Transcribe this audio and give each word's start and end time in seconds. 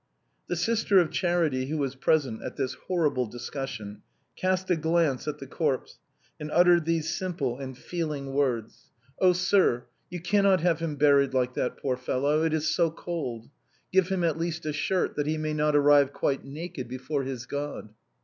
The 0.47 0.55
sister 0.55 0.97
of 0.97 1.11
charity, 1.11 1.67
who 1.67 1.77
was 1.77 1.93
present 1.93 2.41
at 2.41 2.55
this 2.55 2.73
horrible 2.73 3.27
discussion, 3.27 4.01
cast 4.35 4.67
a 4.71 4.75
glance 4.75 5.27
at 5.27 5.37
the 5.37 5.45
corpse, 5.45 5.99
and 6.39 6.49
uttered 6.49 6.85
these 6.85 7.15
simple 7.15 7.59
and 7.59 7.77
feeling 7.77 8.33
words:" 8.33 8.89
Oh! 9.21 9.33
sir, 9.33 9.85
you 10.09 10.19
cannot 10.19 10.61
have 10.61 10.79
him 10.79 10.95
buried 10.95 11.35
like 11.35 11.53
that, 11.53 11.77
poor 11.77 11.97
fellow, 11.97 12.41
it 12.41 12.51
is 12.51 12.67
so 12.73 12.89
cold. 12.89 13.51
Give 13.91 14.07
him 14.09 14.23
at 14.23 14.39
least 14.39 14.65
a 14.65 14.73
shirt, 14.73 15.15
that 15.17 15.27
he 15.27 15.37
may 15.37 15.53
not 15.53 15.75
arrive 15.75 16.13
quite 16.13 16.43
naked 16.43 16.87
before 16.87 17.21
his 17.21 17.45
God." 17.45 17.93